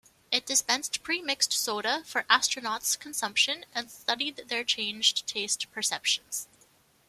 It 0.31 0.47
dispensed 0.47 1.03
pre-mixed 1.03 1.53
soda 1.53 2.01
for 2.07 2.23
astronauts' 2.23 2.97
consumption 2.97 3.65
and 3.75 3.91
studied 3.91 4.45
their 4.47 4.63
changed 4.63 5.27
taste 5.27 5.71
perceptions. 5.71 6.47